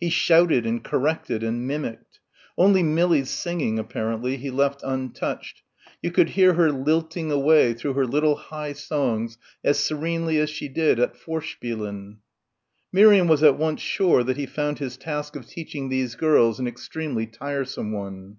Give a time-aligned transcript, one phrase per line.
[0.00, 2.18] He shouted and corrected and mimicked.
[2.56, 5.62] Only Millie's singing, apparently, he left untouched.
[6.02, 10.66] You could hear her lilting away through her little high songs as serenely as she
[10.68, 12.16] did at Vorspielen.
[12.92, 16.66] Miriam was at once sure that he found his task of teaching these girls an
[16.66, 18.38] extremely tiresome one.